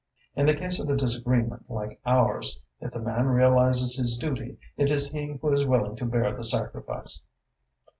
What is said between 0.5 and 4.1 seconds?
case of a disagreement like ours, if the man realises